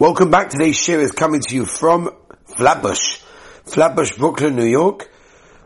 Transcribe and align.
Welcome 0.00 0.30
back. 0.30 0.50
Today's 0.50 0.76
share 0.76 1.00
is 1.00 1.10
coming 1.10 1.40
to 1.40 1.54
you 1.56 1.64
from 1.64 2.08
Flatbush, 2.56 3.18
Flatbush, 3.64 4.16
Brooklyn, 4.16 4.54
New 4.54 4.64
York. 4.64 5.10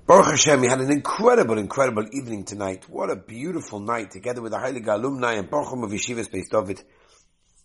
Baruch 0.06 0.24
Hashem, 0.24 0.62
we 0.62 0.68
had 0.68 0.80
an 0.80 0.90
incredible, 0.90 1.58
incredible 1.58 2.06
evening 2.12 2.46
tonight. 2.46 2.88
What 2.88 3.10
a 3.10 3.16
beautiful 3.16 3.78
night 3.78 4.10
together 4.10 4.40
with 4.40 4.52
the 4.52 4.58
Heilige 4.58 4.88
alumni 4.88 5.34
and 5.34 5.50
Baruch 5.50 5.74
of 5.74 5.90
Yeshiva 5.90 6.24
Space 6.24 6.48
David. 6.48 6.82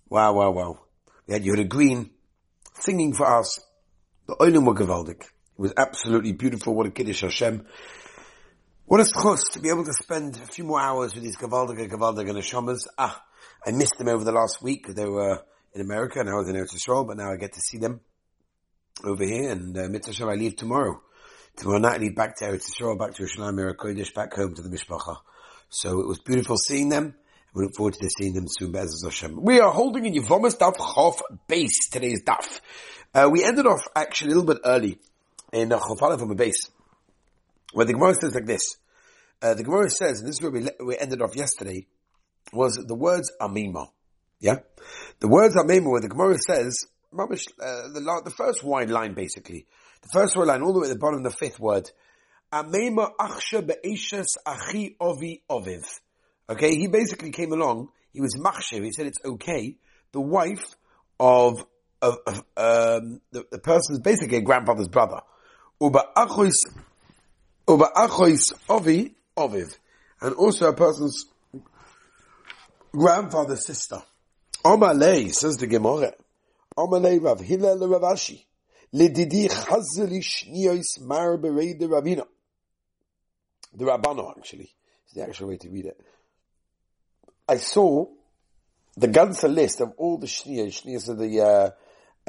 Wow, 0.09 0.33
wow, 0.33 0.51
wow. 0.51 0.79
We 1.25 1.35
had 1.35 1.43
Yehuda 1.43 1.69
Green 1.69 2.10
singing 2.74 3.13
for 3.13 3.34
us. 3.40 3.62
The 4.28 4.36
Oilim 4.36 4.65
were 4.65 4.76
gewaldig. 4.76 5.22
It 5.22 5.29
was 5.56 5.74
absolutely 5.78 6.34
beautiful. 6.34 6.76
What 6.76 6.88
a 6.88 6.92
Kiddush 6.92 7.22
Hashem. 7.22 7.65
What 8.84 8.99
a 8.99 9.06
schus 9.06 9.54
to 9.54 9.62
be 9.62 9.70
able 9.70 9.86
to 9.86 9.94
spend 9.94 10.36
a 10.36 10.46
few 10.47 10.65
more 10.65 10.81
hours 10.81 11.15
with 11.15 11.24
these 11.24 11.38
gewaldige, 11.38 11.90
gewaldige 11.90 12.31
neshamas. 12.31 12.88
Ah, 12.97 13.24
I 13.65 13.72
missed 13.72 13.97
them 13.97 14.10
over 14.10 14.26
the 14.26 14.34
last 14.34 14.62
week. 14.62 14.94
They 14.94 15.06
were 15.06 15.44
in 15.74 15.81
America 15.81 16.20
and 16.20 16.30
I 16.30 16.34
was 16.34 16.49
in 16.49 16.55
Eretz 16.55 16.76
Yisrael, 16.76 17.08
but 17.08 17.18
now 17.18 17.31
I 17.31 17.38
get 17.38 17.54
to 17.54 17.62
see 17.62 17.77
them 17.77 18.02
over 19.03 19.23
here 19.23 19.52
and 19.52 19.77
uh, 19.77 19.88
Mitzvah 19.89 20.25
I 20.25 20.35
leave 20.35 20.55
tomorrow. 20.55 21.02
Tomorrow 21.55 21.80
night 21.80 21.95
I 21.95 21.98
leave 21.98 22.16
back 22.16 22.38
to 22.38 22.45
Eretz 22.45 22.70
Yisrael, 22.70 22.98
back 22.98 23.16
to 23.16 23.23
Yerushalayim, 23.23 23.75
Kodesh, 23.75 24.13
back 24.13 24.34
home 24.34 24.55
to 24.55 24.61
the 24.61 24.70
Mishpacha. 24.70 25.17
So 25.70 25.99
it 25.99 26.08
was 26.08 26.20
beautiful 26.20 26.58
seeing 26.58 26.89
them. 26.89 27.16
We 27.53 27.63
look 27.63 27.75
forward 27.75 27.95
to 27.95 28.09
seeing 28.17 28.34
them 28.34 28.45
soon, 28.48 28.72
Be'ez 28.72 29.02
Hashem. 29.03 29.41
We 29.41 29.59
are 29.59 29.72
holding 29.72 30.05
in 30.05 30.13
Yevomis 30.13 30.58
Daf 30.58 30.75
Chof 30.75 31.20
Beis, 31.49 31.89
today's 31.91 32.23
Daf. 32.23 32.59
Uh, 33.13 33.30
we 33.31 33.44
ended 33.44 33.66
off 33.66 33.81
actually 33.95 34.31
a 34.31 34.36
little 34.36 34.53
bit 34.53 34.61
early 34.63 34.99
in 35.52 35.70
Chof 35.70 36.20
from 36.20 36.31
a 36.31 36.36
base, 36.36 36.70
where 37.73 37.86
the 37.86 37.94
Gemara 37.94 38.13
says 38.13 38.36
like 38.36 38.45
this. 38.45 38.77
Uh, 39.41 39.53
the 39.53 39.63
Gemara 39.63 39.89
says, 39.89 40.20
and 40.20 40.27
this 40.27 40.36
is 40.36 40.41
where 40.41 40.52
we, 40.52 40.67
we 40.86 40.97
ended 40.97 41.22
off 41.22 41.36
yesterday, 41.36 41.88
was 42.53 42.75
the 42.75 42.95
words 42.95 43.31
Amima. 43.41 43.88
Yeah? 44.39 44.59
The 45.19 45.27
words 45.27 45.55
are 45.55 45.65
Amima 45.65 45.91
where 45.91 46.01
the 46.01 46.09
Gemara 46.09 46.37
says, 46.47 46.85
uh, 47.17 47.25
the, 47.25 48.21
the 48.25 48.33
first 48.35 48.63
wide 48.63 48.89
line 48.89 49.13
basically, 49.13 49.66
the 50.02 50.09
first 50.13 50.35
wide 50.35 50.47
line 50.47 50.61
all 50.61 50.73
the 50.73 50.79
way 50.79 50.88
at 50.88 50.94
the 50.94 50.99
bottom, 50.99 51.23
the 51.23 51.31
fifth 51.31 51.59
word, 51.59 51.89
Amema 52.53 53.11
achsha 53.19 53.66
be'eshes 53.66 54.38
achi 54.45 54.95
ovi 55.02 55.41
oviv. 55.49 55.83
Okay, 56.49 56.75
he 56.75 56.88
basically 56.88 57.31
came 57.31 57.52
along, 57.52 57.89
he 58.13 58.21
was 58.21 58.35
machshev, 58.35 58.83
he 58.83 58.91
said 58.91 59.07
it's 59.07 59.19
okay, 59.25 59.77
the 60.13 60.21
wife 60.21 60.75
of, 61.19 61.66
of, 62.01 62.17
of 62.25 62.38
um, 62.55 63.22
the, 63.31 63.45
the 63.51 63.59
person's 63.59 63.99
basically 63.99 64.38
a 64.38 64.41
grandfather's 64.41 64.88
brother. 64.88 65.22
Uba 65.81 66.03
achois, 66.16 66.53
uba 67.67 67.85
achois 67.95 68.53
ovi 68.69 69.13
oviv. 69.35 69.75
And 70.22 70.35
also 70.35 70.69
a 70.69 70.73
person's 70.73 71.25
grandfather's 72.91 73.66
sister. 73.66 74.01
Omalei, 74.67 75.33
says 75.33 75.55
the 75.55 75.65
Gemara. 75.65 76.11
Omalei 76.77 77.23
Rav 77.23 77.39
Hillel 77.39 77.79
Ravashi. 77.79 78.43
Lididi 78.93 79.47
chazeli 79.47 80.21
shniyos 80.21 80.99
mar 80.99 81.37
berei 81.37 81.79
de 81.79 81.87
Ravina. 81.87 82.25
The 83.73 83.85
Rabbano, 83.85 84.38
actually, 84.38 84.69
is 85.07 85.13
the 85.13 85.23
actual 85.23 85.49
way 85.49 85.57
to 85.57 85.69
read 85.69 85.85
it. 85.85 86.01
I 87.47 87.57
saw 87.57 88.07
the 88.97 89.07
ganze 89.07 89.43
list 89.43 89.79
of 89.79 89.93
all 89.97 90.17
the 90.17 90.27
shniyos, 90.27 90.83
shniyos 90.83 91.07
are 91.07 91.15
the, 91.15 91.41
uh, 91.41 91.69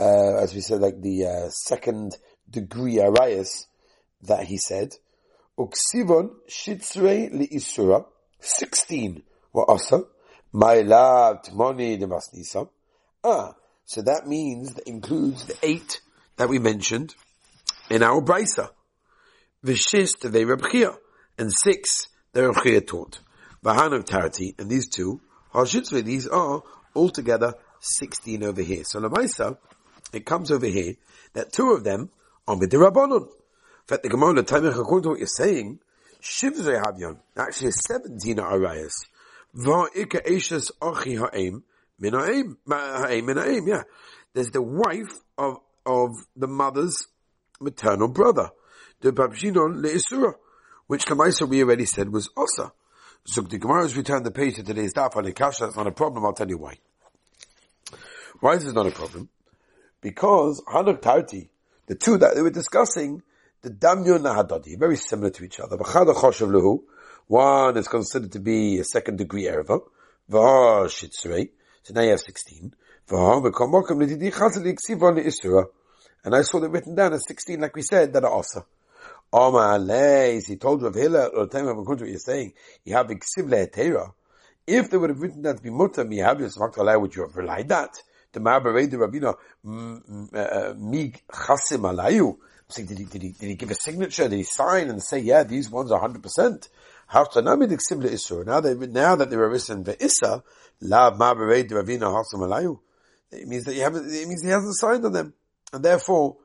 uh, 0.01 0.37
as 0.41 0.55
we 0.55 0.61
said, 0.61 0.81
like 0.81 1.01
the 1.01 1.27
uh, 1.27 1.49
second 1.49 2.17
degree 2.49 2.97
arayas 2.99 3.65
that 4.23 4.45
he 4.45 4.59
said. 4.59 4.95
Uksivon 5.59 6.31
shitzrei 6.49 7.33
li 7.33 7.49
isura, 7.49 8.05
16 8.39 9.25
were 9.53 9.69
also. 9.69 10.07
My 10.53 10.81
love, 10.81 11.43
Tmoni 11.43 12.01
Demasnisa. 12.01 12.69
Ah, 13.23 13.55
so 13.85 14.03
that 14.03 14.27
means, 14.27 14.75
that 14.75 14.89
includes 14.89 15.45
the 15.45 15.57
eight 15.63 16.01
that 16.37 16.49
we 16.49 16.59
mentioned 16.59 17.15
in 17.91 18.03
our 18.03 18.23
Brisa. 18.23 18.71
Vishis 19.63 20.17
Tevei 20.17 20.47
Rabchia. 20.47 20.97
And 21.39 21.53
six, 21.53 22.09
the 22.33 22.41
Rabchia 22.41 22.87
taught. 22.87 23.21
Vahan 23.65 23.95
of 23.95 24.05
Tarati, 24.05 24.59
and 24.59 24.71
these 24.71 24.89
two, 24.89 25.21
Hashitzve, 25.53 26.05
these 26.05 26.29
are 26.29 26.63
altogether 26.95 27.55
16 27.81 28.45
over 28.45 28.63
here. 28.63 28.85
So 28.85 29.01
Lamaisa, 29.01 29.59
it 30.13 30.25
comes 30.25 30.51
over 30.51 30.67
here 30.67 30.95
that 31.33 31.53
two 31.53 31.73
of 31.73 31.85
them 31.85 32.11
are 32.47 32.57
with 32.57 32.71
the 32.71 32.77
Midirabbanon. 32.77 33.23
In 33.23 33.87
fact, 33.87 34.03
the 34.03 34.09
Gemara, 34.09 34.41
according 34.41 35.03
to 35.03 35.09
what 35.11 35.19
you're 35.19 35.27
saying, 35.27 35.81
Shivzei 36.23 36.83
Havyon, 36.83 37.19
actually 37.37 37.73
17 37.73 38.39
are 38.39 38.59
arayas. 38.59 38.93
Va'ika 39.57 40.23
Minaim. 42.01 43.69
Yeah, 43.69 43.83
there's 44.35 44.51
the 44.51 44.63
wife 44.63 45.19
of 45.37 45.59
of 45.87 46.11
the 46.37 46.47
mother's 46.47 47.07
maternal 47.61 48.09
brother, 48.09 48.51
the 49.01 49.13
Babshinon 49.13 49.83
Le'isura, 49.83 50.35
which 50.87 51.07
Lamaisa 51.07 51.49
we 51.49 51.63
already 51.63 51.87
said 51.87 52.13
was 52.13 52.29
Osa. 52.37 52.73
So 53.25 53.41
the 53.43 53.59
Gemara 53.59 53.83
has 53.83 53.97
returned 53.97 54.25
the 54.25 54.31
page 54.31 54.57
to 54.57 54.63
today's 54.63 54.95
daf 54.95 55.17
on 55.17 55.31
Kasha. 55.33 55.65
That's 55.65 55.77
not 55.77 55.87
a 55.87 55.93
problem. 55.93 56.25
I'll 56.25 56.33
tell 56.33 56.49
you 56.49 56.59
why. 56.59 56.79
Why 58.41 58.55
is 58.55 58.65
this 58.65 58.73
not 58.75 58.87
a 58.87 58.91
problem? 58.91 59.29
Because 60.01 60.63
Hanuk 60.69 61.03
Tarti, 61.03 61.51
the 61.87 61.95
two 61.95 62.17
that 62.19 62.35
they 62.35 62.43
were 62.43 62.51
discussing, 62.51 63.23
the 63.63 63.71
Damyon 63.71 64.21
Nahadadi, 64.21 64.79
very 64.79 64.97
similar 64.97 65.31
to 65.31 65.45
each 65.45 65.59
other. 65.59 65.77
One 67.29 67.77
is 67.77 67.89
considered 67.89 68.33
to 68.33 68.41
be 68.41 68.79
a 68.79 68.85
second 68.85 69.19
degree 69.19 69.45
erva. 69.45 69.81
So 70.31 71.95
now 71.95 72.03
you 72.03 72.11
have 72.11 72.21
16. 72.21 72.75
And 76.25 76.35
I 76.35 76.43
saw 76.43 76.61
them 76.61 76.73
written 76.73 76.95
down 76.95 77.13
as 77.13 77.25
16, 77.27 77.61
like 77.61 77.77
we 77.77 77.83
said, 77.83 78.13
that 78.13 78.25
are 78.25 78.31
also. 78.31 78.67
Omaleis, 79.33 80.47
he 80.47 80.57
told 80.57 80.83
Rav 80.83 80.95
Hillel, 80.95 81.31
or 81.35 81.47
tell 81.47 81.65
me 81.65 81.73
what 81.73 82.01
you're 82.01 82.19
saying, 82.19 82.55
you 82.85 82.95
have 82.95 83.09
Iksivle 83.09 83.63
Etera. 83.63 84.13
If 84.67 84.91
they 84.91 84.97
would 84.97 85.11
have 85.11 85.21
written 85.21 85.43
that 85.43 85.59
to 85.59 85.63
be 85.63 85.71
mutter, 85.71 86.05
mi 86.05 86.19
have 86.19 86.41
you 86.41 86.49
allow 86.77 86.99
would 86.99 87.15
you 87.15 87.23
have 87.23 87.37
relied 87.37 87.69
that? 87.69 88.03
The 88.33 88.41
Ma'abarei, 88.41 88.91
the 88.91 88.97
Rabino, 88.99 89.35
uh, 90.35 90.75
mig 90.77 91.23
chasim 91.31 91.83
alayu. 91.83 92.37
Did 92.75 92.99
he, 92.99 93.05
did 93.05 93.23
he, 93.23 93.31
did 93.33 93.49
he 93.49 93.55
give 93.55 93.71
a 93.71 93.75
signature? 93.75 94.29
Did 94.29 94.37
he 94.37 94.43
sign 94.43 94.91
and 94.91 95.03
say, 95.03 95.21
yeah, 95.21 95.43
these 95.43 95.71
ones 95.71 95.91
are 95.91 96.07
100%? 96.07 96.69
Now 97.13 97.25
that 97.25 98.89
now 98.93 99.17
that 99.17 99.31
they 99.31 99.37
were 99.37 99.51
ve'issa, 99.51 100.43
la 100.81 101.11
ma'abered 101.11 101.71
ravina 101.71 102.13
hasam 102.13 102.41
alayu. 102.41 102.79
It 103.31 103.47
means 103.49 103.65
that 103.65 103.75
you 103.75 103.83
haven't. 103.83 104.07
It 104.13 104.29
means 104.29 104.43
he 104.43 104.51
hasn't 104.51 104.77
signed 104.77 105.05
on 105.05 105.13
them, 105.13 105.33
and 105.73 105.85
therefore 105.85 106.37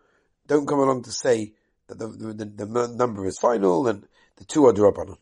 don't 0.47 0.68
come 0.68 0.79
along 0.79 1.03
to 1.03 1.12
say 1.12 1.53
that 1.88 1.97
the, 1.97 2.07
the, 2.07 2.66
the 2.66 2.88
number 2.96 3.25
is 3.25 3.38
final 3.40 3.88
and 3.88 4.07
the 4.38 4.46
two 4.46 4.66
are 4.66 4.74
drabanan. 4.74 5.18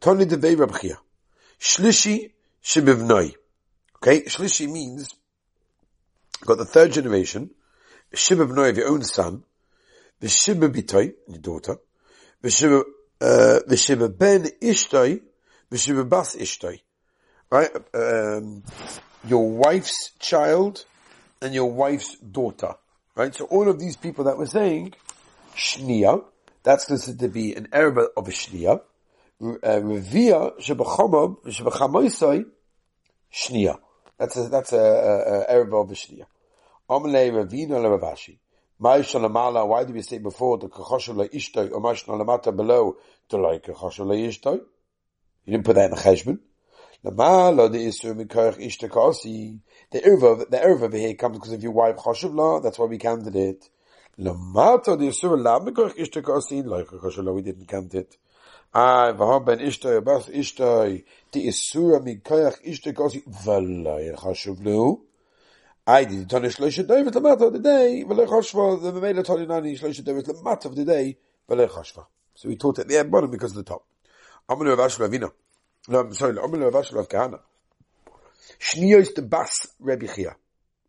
Tony 0.00 0.24
de 0.26 0.36
Rabchia. 0.36 0.96
Shlishi 1.58 2.32
shibivnoi. 2.62 3.34
Okay, 3.96 4.22
shlishi 4.22 4.70
means 4.70 5.14
got 6.44 6.58
the 6.58 6.66
third 6.66 6.92
generation, 6.92 7.50
shibivnoi 8.14 8.70
of 8.70 8.76
your 8.76 8.88
own 8.88 9.02
son, 9.02 9.42
the 10.20 10.26
shibibitoi, 10.26 11.14
your 11.28 11.38
daughter, 11.38 11.76
the 12.42 12.48
shibib 12.48 12.82
V'shiva 13.20 14.16
ben 14.16 14.44
ishtoi, 14.62 15.20
v'shiva 15.70 16.08
bas 16.08 16.36
ishtoi. 16.36 16.80
Right? 17.50 17.70
Um, 17.94 18.62
your 19.26 19.50
wife's 19.50 20.12
child 20.18 20.84
and 21.40 21.54
your 21.54 21.70
wife's 21.70 22.16
daughter. 22.18 22.74
Right? 23.14 23.34
So 23.34 23.46
all 23.46 23.68
of 23.68 23.78
these 23.78 23.96
people 23.96 24.24
that 24.24 24.36
we're 24.36 24.46
saying, 24.46 24.94
shnia, 25.54 26.24
that's 26.62 26.84
considered 26.84 27.20
to 27.20 27.28
be 27.28 27.54
an 27.54 27.68
erba 27.72 28.08
of 28.16 28.28
a 28.28 28.30
shnia. 28.30 28.80
Revia 29.40 30.58
shebachomab, 30.60 31.44
shebachamoisoi, 31.44 32.46
shnia. 33.32 33.78
That's 34.18 34.36
a, 34.36 34.48
that's 34.48 34.72
a, 34.72 35.46
a, 35.48 35.56
a 35.56 35.60
of 35.60 35.90
a 35.90 35.94
shnia. 35.94 36.26
Amalei 36.88 37.30
Ravina 37.30 37.78
Ravashi. 37.80 38.38
Why 38.78 39.00
do 39.00 39.92
we 39.94 40.02
say 40.02 40.18
before 40.18 40.58
the 40.58 40.68
kachoshala 40.68 41.32
ishtoi 41.32 41.72
or 41.72 41.80
lamata 41.80 42.54
below 42.54 42.96
to 43.30 43.38
like 43.38 43.64
kachoshala 43.64 44.16
ishtoi? 44.28 44.60
You 45.46 45.52
didn't 45.52 45.64
put 45.64 45.76
that 45.76 45.86
in 45.86 45.90
the 45.92 45.96
cheshbon. 45.96 46.40
Lamala 47.04 47.70
the 47.72 47.78
isur 47.86 48.14
mikoich 48.14 48.58
ishtakasi. 48.58 49.60
The 49.92 50.00
erva, 50.00 50.50
the 50.50 50.60
over 50.62 50.94
here 50.94 51.14
comes 51.14 51.38
because 51.38 51.52
of 51.52 51.62
your 51.62 51.72
wife 51.72 51.96
choshavla. 51.96 52.62
That's 52.62 52.78
why 52.78 52.86
we 52.86 52.98
counted 52.98 53.36
it. 53.36 53.68
Lamata 54.18 54.98
the 54.98 55.08
isur 55.08 55.42
lam 55.42 55.66
mikoich 55.66 55.94
ishtakasi. 55.96 56.66
Like 56.66 56.88
kachoshala, 56.88 57.32
we 57.32 57.42
didn't 57.42 57.66
count 57.68 57.94
it. 57.94 58.16
Ah, 58.74 59.12
v'ham 59.12 59.46
ben 59.46 59.60
ishtoi 59.60 60.04
bas 60.04 60.26
ishtoi. 60.28 61.04
The 61.32 61.46
isur 61.46 62.04
mikoich 62.04 62.62
ishtakasi. 62.66 63.22
V'lay 63.24 64.14
choshavlu. 64.16 65.00
I 65.86 66.04
did 66.04 66.28
Tony 66.28 66.48
Shloisha 66.48 66.86
David 66.86 67.14
Lamata 67.14 67.42
of 67.42 67.52
the 67.52 67.60
day, 67.60 68.04
V'lech 68.04 68.26
Hoshva, 68.26 68.82
the 68.82 68.92
Mamela 68.92 69.24
Tony 69.24 69.46
Nani 69.46 69.76
Shloisha 69.76 70.02
David 70.02 70.24
Lamata 70.24 70.64
of 70.64 70.74
the 70.74 70.84
day, 70.84 71.16
V'lech 71.48 71.70
Hoshva. 71.70 72.06
So 72.34 72.48
we 72.48 72.56
taught 72.56 72.80
at 72.80 72.88
the 72.88 72.98
end 72.98 73.10
bottom 73.10 73.30
because 73.30 73.52
of 73.52 73.64
the 73.64 73.70
top. 73.70 73.84
Amanu 74.48 74.76
Rav 74.76 74.90
Ashla 74.90 75.08
Avina. 75.08 75.30
No, 75.88 76.00
I'm 76.00 76.12
sorry, 76.14 76.34
Amanu 76.34 76.72
Rav 76.72 76.84
Ashla 76.84 77.00
of 77.00 77.08
Kahana. 77.08 77.38
Shniyos 78.58 79.14
the 79.14 79.22
Bas 79.22 79.68
Rebbe 79.78 80.08
Chia. 80.08 80.36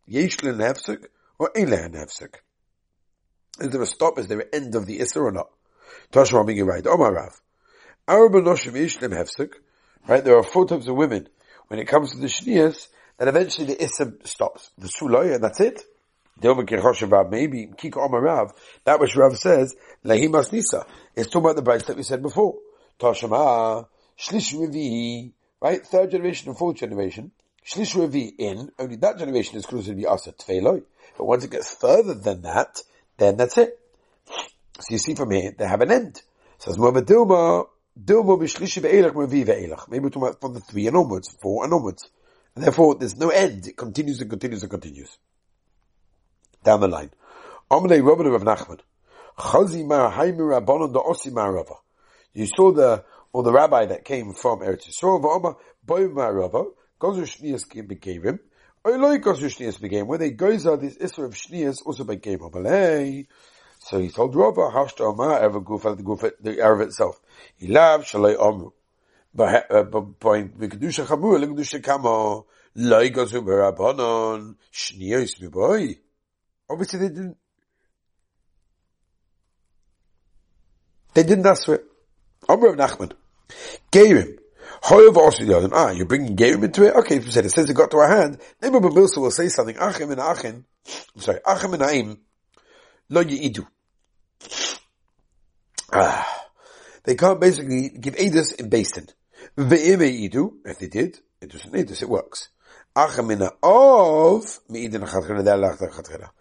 Yesh 0.07 0.37
hefsek 0.37 1.05
or 1.37 1.51
ein 1.55 1.67
hefsek? 1.67 2.35
Is 3.59 3.69
there 3.69 3.81
a 3.81 3.85
stop? 3.85 4.17
Is 4.17 4.27
there 4.27 4.39
an 4.39 4.47
end 4.53 4.75
of 4.75 4.85
the 4.85 4.99
Isser 4.99 5.21
or 5.21 5.31
not? 5.31 5.49
Tosh 6.11 6.31
being 6.45 6.65
right. 6.65 6.85
Omar 6.85 7.13
Rav. 7.13 7.41
Our 8.07 8.29
Benoshim 8.29 8.75
Yesh 8.75 8.97
hefsek. 8.99 9.53
Right? 10.07 10.23
There 10.23 10.37
are 10.37 10.43
four 10.43 10.65
types 10.65 10.87
of 10.87 10.95
women 10.95 11.27
when 11.67 11.79
it 11.79 11.87
comes 11.87 12.11
to 12.11 12.17
the 12.17 12.27
Shnias 12.27 12.87
that 13.17 13.27
eventually 13.27 13.67
the 13.67 13.75
Isser 13.75 14.27
stops. 14.27 14.71
The 14.77 14.87
Suloy 14.87 15.35
and 15.35 15.43
that's 15.43 15.59
it. 15.59 15.83
Maybe 16.39 17.67
Kika 17.67 17.97
Omar 17.97 18.21
Rav. 18.21 18.53
That 18.83 18.99
which 18.99 19.15
Rav 19.15 19.35
says, 19.37 19.75
Lehimas 20.05 20.51
Nisa. 20.51 20.85
It's 21.15 21.29
talking 21.29 21.45
about 21.45 21.55
the 21.55 21.63
brides 21.63 21.85
that 21.85 21.97
we 21.97 22.03
said 22.03 22.21
before. 22.21 22.55
Toshama, 22.99 23.87
Shlish 24.19 24.53
Revi, 24.53 25.31
right? 25.61 25.83
Third 25.85 26.11
generation 26.11 26.49
and 26.49 26.57
fourth 26.57 26.77
generation. 26.77 27.31
Shlish 27.65 27.95
Revi 27.95 28.33
in, 28.37 28.71
only 28.77 28.97
that 28.97 29.17
generation 29.17 29.57
is 29.57 29.65
closer 29.65 29.89
to 29.91 29.95
be 29.95 30.05
Asa 30.05 30.31
Tfeloi. 30.31 30.83
But 31.17 31.25
once 31.25 31.43
it 31.43 31.51
gets 31.51 31.73
further 31.73 32.13
than 32.13 32.43
that, 32.43 32.81
then 33.17 33.37
that's 33.37 33.57
it. 33.57 33.79
So 34.79 34.85
you 34.91 34.99
see 34.99 35.15
from 35.15 35.31
here, 35.31 35.55
they 35.57 35.67
have 35.67 35.81
an 35.81 35.91
end. 35.91 36.21
So 36.59 36.71
Says 36.71 36.77
Mova 36.77 37.01
Dilma, 37.01 37.67
Dilma 37.99 38.37
b'shlishi 38.39 38.81
ve'elach 38.83 39.13
Revi 39.13 39.43
ve'elach. 39.43 39.89
Maybe 39.89 40.03
we're 40.03 40.09
talking 40.09 40.27
about 40.27 40.39
from 40.41 40.53
the 40.53 40.59
three 40.59 40.85
and 40.85 40.95
onwards, 40.95 41.35
four 41.41 41.63
and 41.63 41.73
onwards. 41.73 42.07
And 42.57 42.65
therefore, 42.65 42.95
there's 42.95 43.15
no 43.15 43.29
end. 43.29 43.67
It 43.67 43.77
continues 43.77 44.19
and 44.19 44.31
continues 44.31 44.63
and 44.63 44.71
continues. 44.71 45.15
Down 46.63 46.79
the 46.79 46.87
line. 46.87 47.11
Amalei 47.69 48.01
Rabban 48.01 48.33
of 48.33 48.41
Nachman. 48.41 48.79
Chazi 49.37 49.85
mar 49.85 50.11
haimu 50.11 50.39
rabbanon 50.39 50.91
da 50.91 51.03
osi 51.03 51.31
mar 51.31 51.63
You 52.33 52.47
saw 52.47 52.71
the, 52.71 53.03
or 53.31 53.43
the 53.43 53.51
rabbi 53.51 53.85
that 53.85 54.05
came 54.05 54.33
from 54.33 54.61
Eretz 54.61 54.89
Yisrael, 54.89 55.21
v'oma 55.21 55.55
boy 55.85 56.07
mar 56.07 56.33
rava, 56.33 56.63
gozu 56.99 57.27
shnias 57.27 57.63
begavim, 57.67 58.39
oiloi 58.83 59.19
gozu 59.19 59.51
shnias 59.55 59.79
begavim, 59.79 60.07
where 60.07 60.17
they 60.17 60.31
out 60.31 60.81
this 60.81 60.97
isra 60.97 61.25
of 61.25 61.35
shnias 61.35 61.85
also 61.85 62.05
by 62.05 62.15
game 62.15 62.39
Amalei. 62.39 63.27
So 63.77 63.99
he 63.99 64.09
told 64.09 64.35
Rava, 64.35 64.71
hashta 64.71 65.01
omar, 65.01 65.39
ever 65.39 65.61
gufa, 65.61 65.95
the 65.95 66.01
gufa, 66.01 66.31
the 66.41 66.59
Arab 66.59 66.87
itself. 66.87 67.21
He 67.55 67.67
loved 67.67 68.07
shalai 68.07 68.35
omru. 68.35 68.71
But 69.33 69.69
by 69.69 70.43
kedusha 70.43 71.05
chamur, 71.05 71.39
kedusha 71.45 71.83
kamo, 71.83 72.45
loy 72.75 73.09
gozu 73.09 73.41
barabonon, 73.45 74.55
shnias 74.73 75.39
miboy. 75.41 75.97
Obviously 76.69 76.99
they 76.99 77.09
didn't, 77.09 77.37
they 81.13 81.23
didn't 81.23 81.45
ask 81.45 81.65
for 81.65 81.75
it. 81.75 81.85
Amr 82.49 82.67
of 82.67 82.75
Nachman. 82.75 83.13
Gerim. 83.91 84.37
However, 84.81 85.19
also 85.19 85.43
other, 85.55 85.69
ah, 85.73 85.91
you're 85.91 86.05
bringing 86.05 86.35
Gerim 86.35 86.63
into 86.63 86.85
it? 86.85 86.93
Okay, 86.95 87.15
you 87.15 87.21
said 87.31 87.45
it 87.45 87.51
says 87.51 87.69
it 87.69 87.73
got 87.73 87.91
to 87.91 87.97
our 87.97 88.07
hand, 88.07 88.37
maybe 88.61 88.77
Milsa 88.77 89.17
will 89.17 89.31
say 89.31 89.47
something. 89.47 89.77
Achim 89.77 90.11
and 90.11 90.19
Achim, 90.19 90.65
I'm 91.15 91.21
sorry, 91.21 91.39
Achim 91.45 91.73
and 91.73 91.83
Aim, 91.83 92.19
lo 93.09 93.23
yi'idu. 93.23 93.65
Ah. 95.91 96.36
They 97.07 97.15
can't 97.15 97.39
basically 97.39 97.87
give 97.87 98.15
Edus 98.17 98.53
in 98.59 98.67
Basin. 98.67 99.07
If 99.55 99.69
they 100.79 100.87
did, 100.87 101.19
it 101.39 101.49
doesn't 101.49 101.73
Edus, 101.73 102.01
it 102.01 102.09
works. 102.09 102.49
Achim 102.97 103.31
of, 103.31 104.59
mi'idin 104.69 105.03
achatchina, 105.07 105.41
they're 105.41 105.55
lachatchina. 105.55 106.31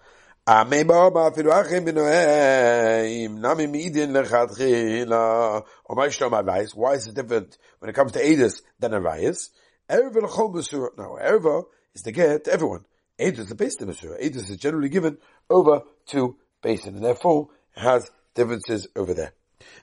Ame 0.49 0.85
baba 0.85 1.31
afilu 1.31 1.53
achim 1.53 1.85
b'noheim 1.85 3.39
nami 3.39 3.67
midin 3.69 4.11
lechatchila. 4.11 5.65
Or 5.85 5.95
my 5.95 6.09
shtom 6.09 6.37
advice. 6.37 6.75
Why 6.75 6.95
is 6.95 7.07
it 7.07 7.15
different 7.15 7.57
when 7.79 7.89
it 7.89 7.93
comes 7.93 8.11
to 8.13 8.19
Edis 8.19 8.61
than 8.81 8.93
Arias? 8.93 9.51
Erva 9.89 10.21
l'chol. 10.21 10.53
No, 10.99 11.17
Erva 11.23 11.63
is 11.95 12.03
the 12.03 12.11
get 12.11 12.43
to 12.47 12.53
everyone. 12.53 12.85
Edis 13.21 13.39
is 13.39 13.53
base 13.55 13.81
of 13.81 13.89
b'surah. 13.89 14.21
Edis 14.21 14.51
is 14.51 14.57
generally 14.57 14.89
given 14.89 15.19
over 15.49 15.83
to 16.07 16.37
basin, 16.61 16.97
and 16.97 17.05
therefore 17.05 17.51
has 17.77 18.11
differences 18.35 18.89
over 18.97 19.15
there. 19.15 19.33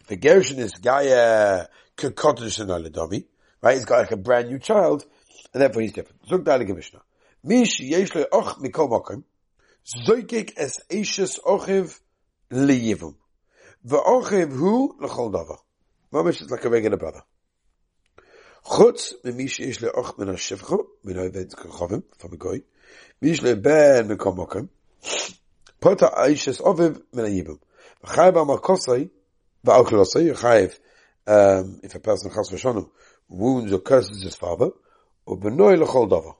The 0.07 0.18
Gershon 0.18 0.59
is 0.59 0.74
Gaia 0.74 1.68
Kekotishan 1.97 2.68
Aladami, 2.68 3.25
right? 3.62 3.75
He's 3.75 3.85
got 3.85 4.00
like 4.00 4.12
a 4.12 4.18
brand 4.18 4.50
new 4.50 4.59
child, 4.59 5.06
and 5.53 5.62
therefore 5.62 5.81
he's 5.81 5.94
different. 5.94 6.27
Zug 6.27 6.44
Dali 6.44 6.68
Gemishna. 6.68 7.00
Mish 7.44 7.80
Yesh 7.80 8.15
Le 8.15 8.25
Och 8.31 8.57
Mikol 8.62 8.89
Mokim, 8.89 9.24
Zoykik 10.07 10.53
Es 10.57 10.80
Eishes 10.89 11.39
Ochiv 11.39 12.00
Liyivum. 12.51 13.15
The 13.83 13.97
Ochiv 13.97 14.51
Hu 14.51 14.97
Lechol 15.01 15.31
Dava. 15.33 15.57
Mamish 16.12 16.41
is 16.41 16.50
like 16.50 16.63
a 16.63 16.69
regular 16.69 16.97
brother. 16.97 17.21
Chutz 18.65 19.13
Mimish 19.25 19.59
Yesh 19.59 19.81
Le 19.81 19.89
Och 19.89 20.18
Min 20.19 20.30
HaShivchu, 20.30 20.85
Min 21.03 21.18
HaVed 21.18 21.53
Kechavim, 21.56 22.03
from 22.18 22.33
a 22.33 22.38
guy. 22.38 22.62
Mish 23.21 23.41
Le 23.41 23.56
Ben 23.56 24.07
Mikol 24.07 24.35
Mokim, 24.38 24.69
Pota 25.81 26.13
Eishes 26.18 26.62
Oviv 26.62 27.01
Min 27.12 27.25
HaYibum. 27.25 27.59
Chai 28.06 28.31
Ba 28.31 28.45
Makosai, 28.45 29.09
um, 29.65 29.80
if 31.83 31.95
a 31.95 32.00
person 32.00 32.31
chas 32.31 32.51
v'shanim 32.51 32.89
wounds 33.30 33.71
or 33.71 33.80
curses 33.80 34.21
his 34.21 34.36
father, 34.36 34.71
or 35.25 35.39
benoi 35.39 35.81
lechol 35.81 36.10
davar, 36.10 36.36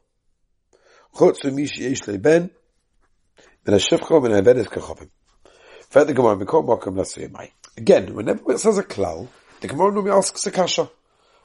Chutz 1.16 1.42
v'mish 1.44 1.78
yesh 1.78 2.06
leben, 2.08 2.52
min 3.66 3.80
ha-shivcha, 3.80 4.22
min 4.22 4.34
ha-vedes 4.34 4.68
kachavim. 4.68 5.10
Fed 5.90 6.08
the 6.08 6.14
Gemara, 6.14 6.36
mikol 6.36 6.68
makam 6.68 6.96
nasriyamai. 6.96 7.52
Again, 7.78 8.14
whenever 8.14 8.52
it 8.52 8.60
says 8.60 8.78
a 8.78 8.84
klal, 8.84 9.30
the 9.62 9.69
Gemara 9.69 9.94
normally 9.94 10.12
asks 10.12 10.46
a 10.48 10.52
kasha. 10.52 10.90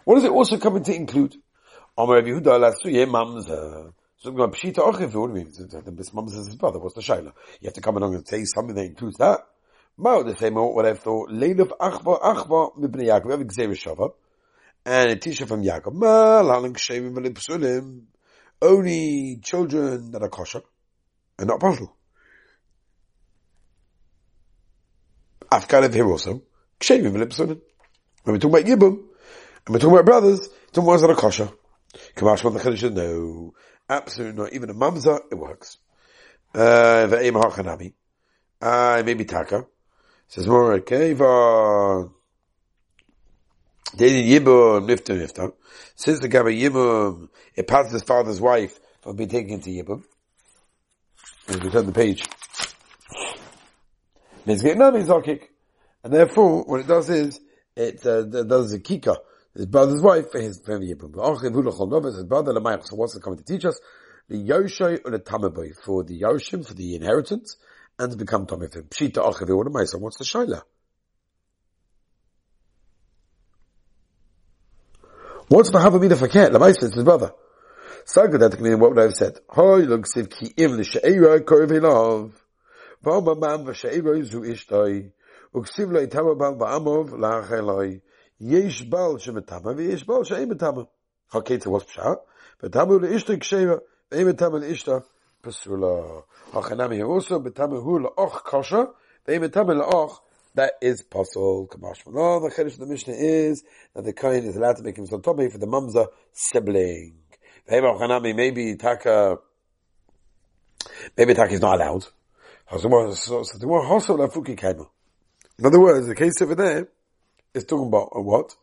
What 0.05 0.17
does 0.17 0.25
it 0.25 0.33
also 0.33 0.59
come 0.59 0.83
to 0.83 0.93
include? 0.93 1.37
Amar 1.97 2.17
Rav 2.17 2.25
Yehuda, 2.25 2.59
lasuye 2.59 3.07
mamzer. 3.07 3.93
So 4.17 4.33
Gemara, 4.33 4.49
pshita 4.49 4.79
orchiv, 4.79 5.15
what 5.15 5.33
do 5.33 5.39
you 5.39 5.45
mean? 5.45 5.53
This 5.95 6.11
mamzer 6.11 6.41
is 6.41 6.49
his 6.49 6.57
brother, 6.57 6.81
what's 6.81 6.97
the 6.97 7.03
shayla? 7.03 7.33
You 7.61 7.67
have 7.67 7.75
to 7.75 7.81
come 7.81 7.97
along 7.99 8.17
and 8.17 8.27
say 8.27 8.45
something 8.45 8.75
that 8.75 8.85
includes 8.85 9.19
that. 9.19 9.47
Mao, 10.01 10.23
the 10.23 10.37
same 10.37 10.55
what 10.55 10.87
I 10.87 10.95
thought, 10.95 11.29
leiluf 11.29 11.71
achba 11.77 12.23
achba 12.23 12.79
mibnei 12.79 13.07
Yaakov, 13.07 13.25
we 13.25 13.33
have 13.33 13.41
Gzeir 13.41 13.71
Shava, 13.71 14.13
and 14.87 15.11
a 15.11 15.17
teacher 15.17 15.45
from 15.45 15.65
Yaakov, 15.65 15.93
ma 15.93 16.41
lalang 16.41 16.75
shemim 16.75 17.15
v'lipsulim, 17.15 18.03
only 18.63 19.41
children 19.43 20.13
that 20.13 20.23
are 20.23 20.29
kosher, 20.29 20.63
and 21.37 21.49
not 21.49 21.59
puzzle. 21.59 21.97
Afkar 25.51 25.93
here 25.93 26.07
also. 26.07 26.43
Kshevim 26.79 27.11
v'lipsunin. 27.11 27.61
When 28.23 28.35
we 28.35 28.39
talk 28.39 28.53
about 28.53 28.67
Yibum, 28.67 29.01
and 29.67 29.69
we're 29.69 29.81
talking 29.81 29.95
about 29.95 30.05
brothers, 30.05 30.49
talking 30.71 30.89
about 30.89 31.01
that 31.01 31.11
are 31.11 31.17
kosher. 31.17 31.51
Kamash 32.15 32.43
the 32.43 32.61
Chiddush 32.61 32.95
no. 32.95 33.53
Absolutely 33.89 34.43
not. 34.43 34.53
Even 34.53 34.71
a 34.71 34.75
mamza, 34.75 35.23
it 35.33 35.35
works. 35.35 35.79
Uh, 36.55 37.09
ve'em 37.11 37.33
ha'chanami. 37.33 37.95
Uh, 38.63 39.03
maybe 39.05 39.25
taka. 39.25 39.67
Says 40.29 40.47
more, 40.47 40.75
okay, 40.75 41.15
va, 41.15 42.09
Dated 43.97 44.27
Yibum, 44.27 44.87
Nifta 44.87 45.19
Nifta. 45.19 45.53
Since 45.97 46.21
the 46.21 46.29
Gabba 46.29 46.55
Yibum, 46.55 47.31
it 47.55 47.67
passes 47.67 47.93
his 47.93 48.03
father's 48.03 48.39
wife 48.41 48.79
from 49.01 49.17
being 49.17 49.31
taken 49.31 49.55
into 49.55 49.71
Yibum. 49.71 50.05
And 51.49 51.65
we 51.65 51.71
turn 51.71 51.87
the 51.87 51.93
page. 51.93 52.25
And 56.05 56.13
therefore, 56.13 56.65
what 56.65 56.81
it 56.81 56.87
does 56.87 57.09
is, 57.09 57.41
it 57.75 58.05
uh, 58.05 58.23
does 58.23 58.75
a 58.75 58.81
kika, 58.81 59.17
his 59.55 59.65
brother's 59.67 60.03
wife 60.03 60.31
for 60.31 60.41
his 60.41 60.61
family. 60.61 60.95
Yibum. 60.95 61.15
His 62.15 62.25
brother, 62.25 62.53
so 62.83 62.97
what's 62.97 63.19
coming 63.19 63.39
to 63.39 63.45
teach 63.45 63.65
us? 63.65 63.81
The 64.29 64.37
Yoshai 64.37 65.01
or 65.07 65.11
the 65.11 65.21
Tamaboy 65.21 65.75
for 65.83 66.05
the 66.05 66.21
Yoshim, 66.21 66.67
for 66.67 66.75
the 66.75 66.97
inheritance, 66.97 67.57
and 67.99 68.17
become 68.17 68.47
Tomifim. 68.47 68.89
Pshita 68.89 69.15
Achavi 69.15 69.57
one 69.57 69.67
of 69.67 69.73
my 69.73 69.85
son, 69.85 70.01
what's 70.01 70.19
the 70.19 70.25
Shaila? 70.25 70.63
What's 75.49 75.71
the 75.71 75.79
Havamina 75.79 76.11
la 76.11 76.59
Lamaisa, 76.59 76.85
it's 76.85 76.95
his 76.95 77.05
brother. 77.05 77.33
Saga 78.05 78.39
that 78.39 78.57
can 78.57 78.81
what 78.81 78.91
would 78.91 78.99
I 78.99 79.03
have 79.03 79.15
said? 79.15 79.39
Hoi 79.49 79.81
lug 79.81 80.07
siv 80.07 80.31
ki 80.31 80.53
im 80.57 80.77
the 80.77 80.85
she'era 80.85 81.41
korv 81.41 81.71
hilav. 81.71 82.33
Vama 83.03 83.35
mam 83.35 83.67
v'she'era 83.67 84.25
zu 84.25 84.41
ishtoi. 84.41 85.11
Uksiv 85.55 85.93
lo 85.93 86.07
itama 86.07 86.39
bal 86.39 86.57
ba'amov 86.57 87.11
la'ach 87.11 87.51
eloi. 87.51 88.01
Yesh 88.39 88.83
bal 88.83 89.19
she'metama 89.19 89.75
v'yesh 89.75 90.07
bal 90.07 90.25
she'emetama. 90.25 90.87
Okay, 91.35 91.59
so 91.61 91.71
what's 91.71 91.91
pshat? 91.93 92.19
V'tamu 92.63 93.01
le'ishtoi 93.01 93.39
k'she'era. 93.39 93.81
Ve'emetama 94.11 94.61
le'ishtoi. 94.63 95.03
Pasula. 95.43 96.25
Hachanami 96.53 97.07
also 97.07 97.41
betamehu 97.41 98.07
la'och 98.07 98.45
kosher, 98.45 98.89
ve'imetame 99.27 99.83
la'och, 99.83 100.19
that 100.55 100.73
is 100.81 101.03
possible. 101.03 101.69
No, 102.09 102.41
the 102.41 102.51
Kiddush 102.55 102.75
of 102.75 102.81
the 102.81 102.87
Mishnah 102.87 103.15
is 103.15 103.63
that 103.95 104.05
the 104.05 104.13
Kohen 104.13 104.45
is 104.45 104.57
allowed 104.57 104.77
to 104.79 104.83
make 104.83 104.97
himself 104.97 105.23
topi 105.23 105.49
for 105.49 105.59
the 105.59 105.67
Mamza 105.67 106.09
sibling. 106.33 107.15
Maybe 107.71 108.77
Taka, 108.77 109.39
maybe 111.17 111.35
Taka 111.35 111.53
is 111.53 111.61
not 111.61 111.77
allowed. 111.77 112.07
In 112.71 112.77
other 112.77 112.89
words, 115.81 116.07
the 116.07 116.15
case 116.17 116.43
over 116.43 116.55
there 116.55 116.89
is 117.55 117.65
talking 117.65 117.87
about 117.87 118.11
a 118.13 118.21
what? 118.21 118.57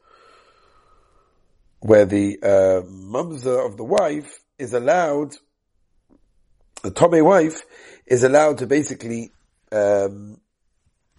Where 1.80 2.06
the 2.06 2.40
uh, 2.42 2.82
mamza 2.88 3.66
of 3.66 3.78
the 3.78 3.84
wife 3.84 4.40
is 4.60 4.74
allowed 4.74 5.36
the 6.86 6.92
Tomei 6.92 7.24
wife 7.26 7.64
is 8.06 8.24
allowed 8.24 8.60
to 8.60 8.68
basically, 8.68 9.32
um, 9.72 10.40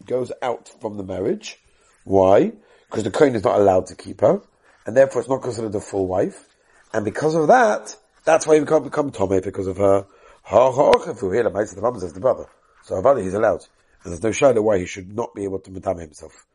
goes 0.05 0.31
out 0.41 0.71
from 0.81 0.97
the 0.97 1.03
marriage. 1.03 1.59
Why? 2.05 2.53
Because 2.89 3.03
the 3.03 3.11
Kohen 3.11 3.35
is 3.35 3.43
not 3.43 3.59
allowed 3.59 3.87
to 3.87 3.97
keep 3.97 4.21
her, 4.21 4.41
and 4.87 4.97
therefore 4.97 5.23
it's 5.23 5.29
not 5.29 5.43
considered 5.43 5.75
a 5.75 5.81
full 5.81 6.07
wife. 6.07 6.47
And 6.93 7.05
because 7.05 7.35
of 7.35 7.49
that, 7.49 7.97
that's 8.25 8.47
why 8.47 8.59
he 8.59 8.65
can't 8.65 8.85
become 8.85 9.11
Tomei, 9.11 9.43
because 9.43 9.67
of 9.67 9.77
her. 9.79 10.07
The 10.49 11.79
mum 11.83 11.99
says 11.99 12.13
the 12.13 12.21
brother. 12.21 12.47
So 12.85 12.95
Avada 13.03 13.21
he's 13.23 13.35
allowed. 13.35 13.67
And 14.05 14.13
there's 14.13 14.23
no 14.23 14.31
shadow 14.31 14.63
why 14.63 14.79
he 14.79 14.87
should 14.87 15.13
not 15.13 15.35
be 15.35 15.43
able 15.43 15.59
to 15.59 15.71
matame 15.73 16.03
himself. 16.03 16.47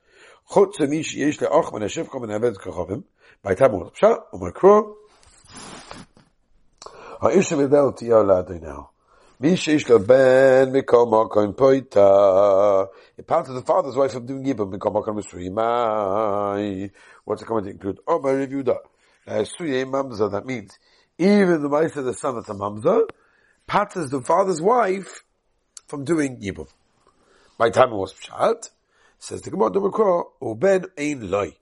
By 3.44 3.56
time 3.56 3.72
now. 8.62 8.92
Mi 9.42 9.54
sheish 9.54 9.88
the 9.88 10.00
father's 13.66 13.96
wife 13.96 14.14
of 14.14 14.28
doing 14.28 14.44
yibam. 14.44 14.70
What's 17.24 17.42
the 17.42 17.48
comment 17.48 17.66
to 17.66 17.72
include? 17.72 18.00
Oh, 18.08 18.20
my 18.20 18.34
review 18.34 18.62
that. 18.62 18.82
That 19.26 20.44
means, 20.46 20.78
even 21.18 21.64
the 21.64 21.70
wife 21.70 21.96
of 21.96 22.06
the 22.06 22.14
son 22.14 22.36
that's 22.36 22.50
a 22.50 22.54
mamza, 22.54 23.10
patters 23.66 24.12
the 24.12 24.22
father's 24.22 24.62
wife 24.62 25.24
from 25.88 26.06
doing 26.06 26.40
yibam. 26.40 26.68
My 27.58 27.72
time 27.72 27.90
was 27.90 28.14
pshat, 28.14 28.70
says 29.18 29.42
the 29.42 29.50
Gemara 29.50 29.72
Demokra, 29.72 30.26
Uben 30.40 30.86
ein 31.00 31.32
loy. 31.32 31.56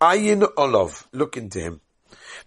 Ayin 0.00 0.48
olav, 0.56 1.08
look 1.12 1.36
into 1.36 1.60
him. 1.60 1.82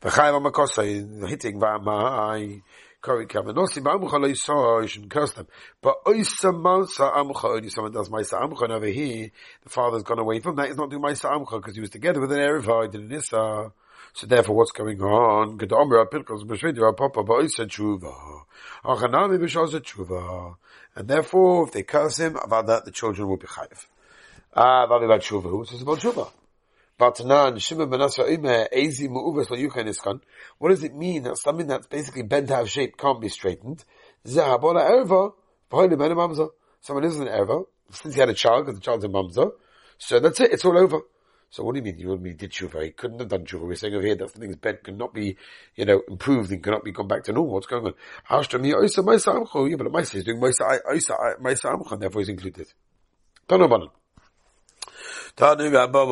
V'chayim 0.01 0.41
amakosay, 0.41 1.29
hitting 1.29 1.59
v'amai. 1.59 2.63
Kori 3.01 3.25
kavanosi 3.27 4.89
shouldn't 4.89 5.11
curse 5.11 5.31
them. 5.31 5.47
But 5.81 6.03
oisa 6.05 6.51
mausa 6.53 7.09
amucha, 7.15 7.45
only 7.45 7.69
someone 7.69 7.93
does 7.93 8.09
maisa 8.09 8.41
amucha, 8.41 8.63
and 8.63 8.73
over 8.73 8.87
here, 8.87 9.31
the 9.63 9.69
father's 9.69 10.03
gone 10.03 10.19
away 10.19 10.39
from 10.39 10.55
that, 10.57 10.67
he's 10.67 10.75
not 10.75 10.89
doing 10.89 11.01
maisa 11.01 11.31
amucha, 11.31 11.57
because 11.59 11.75
he 11.75 11.81
was 11.81 11.89
together 11.89 12.19
with 12.19 12.31
an 12.31 12.39
Erev, 12.39 12.91
did 12.91 13.01
an 13.01 13.11
Issa. 13.11 13.71
So 14.13 14.25
therefore, 14.27 14.55
what's 14.55 14.71
going 14.71 14.99
on? 15.01 15.59
And 20.95 21.07
therefore, 21.07 21.67
if 21.67 21.71
they 21.71 21.83
curse 21.83 22.17
him, 22.17 22.35
about 22.35 22.67
that 22.67 22.85
the 22.85 22.91
children 22.91 23.27
will 23.27 23.37
be 23.37 23.45
chayiv. 23.47 23.85
Ah, 24.55 24.87
Vali 24.87 25.05
about 25.05 25.21
Tshuva. 25.21 25.43
Who 25.43 25.63
says 25.65 25.81
about 25.83 25.99
Tshuva? 25.99 26.31
Ime, 26.99 28.67
Ezi 28.73 29.07
Yuchen 29.09 29.87
Iskan. 29.87 30.21
What 30.57 30.69
does 30.69 30.83
it 30.83 30.93
mean 30.95 31.23
that 31.23 31.37
something 31.37 31.67
that's 31.67 31.87
basically 31.87 32.23
bent 32.23 32.49
to 32.49 32.55
have 32.55 32.69
shape 32.69 32.97
can't 32.97 33.21
be 33.21 33.29
straightened? 33.29 33.85
Zahabola 34.25 34.83
Erva, 34.89 35.33
V'hoyle 35.71 35.97
Ben 35.97 36.11
Mamza. 36.11 36.49
Someone 36.81 37.05
isn't 37.05 37.27
an 37.27 37.33
Erva, 37.33 37.65
since 37.91 38.13
he 38.15 38.19
had 38.19 38.29
a 38.29 38.33
child, 38.33 38.65
because 38.65 38.79
the 38.79 38.83
child's 38.83 39.05
a 39.05 39.07
Mamza. 39.07 39.51
So 39.97 40.19
that's 40.19 40.39
it, 40.39 40.51
it's 40.53 40.65
all 40.65 40.77
over. 40.77 41.01
So 41.51 41.63
what 41.63 41.73
do 41.73 41.79
you 41.79 41.83
mean? 41.83 41.97
You 41.97 42.15
mean 42.17 42.35
did 42.35 42.51
tshuva? 42.51 42.83
He 42.83 42.91
couldn't 42.91 43.17
have 43.19 43.29
done 43.29 43.43
tshuva. 43.43 43.61
We're 43.61 43.73
saying 43.73 43.95
over 43.95 44.05
here 44.05 44.15
that 44.15 44.29
something's 44.29 44.57
bent 44.57 44.83
cannot 44.83 45.15
be, 45.15 45.35
you 45.75 45.85
know, 45.85 46.03
improved 46.07 46.51
and 46.51 46.61
cannot 46.63 46.83
be 46.83 46.91
gone 46.91 47.07
back 47.07 47.23
to 47.23 47.31
normal. 47.33 47.55
What's 47.55 47.65
going 47.65 47.85
on? 47.85 47.95
Yeah, 48.29 48.37
but 48.37 49.91
Maisa 49.91 50.15
is 50.15 50.23
doing 50.25 50.39
Maisa 50.39 50.81
Amcha, 50.85 51.91
and 51.91 52.01
therefore 52.01 52.21
he's 52.21 52.29
included. 52.29 52.71
Don't 53.47 53.61
know 53.61 53.89
Tanu 55.35 55.71
Rabba 55.71 56.05